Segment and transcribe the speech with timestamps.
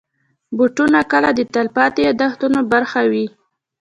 [0.57, 3.27] بوټونه کله د تلپاتې یادونو برخه وي.